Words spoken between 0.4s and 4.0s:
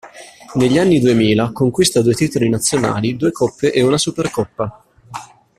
Negli anni duemila conquista due titoli nazionali, due coppe e una